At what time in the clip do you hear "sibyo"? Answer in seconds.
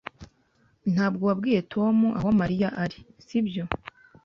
3.25-3.63